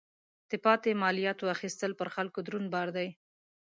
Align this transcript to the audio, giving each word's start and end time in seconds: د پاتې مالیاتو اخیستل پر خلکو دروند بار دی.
د 0.49 0.51
پاتې 0.65 0.89
مالیاتو 1.01 1.45
اخیستل 1.55 1.91
پر 1.99 2.07
خلکو 2.15 2.39
دروند 2.47 2.67
بار 2.75 2.87
دی. 2.97 3.09